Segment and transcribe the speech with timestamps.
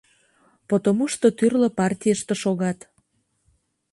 [0.67, 2.79] Потомушто тӱрлӧ партийыште шогат.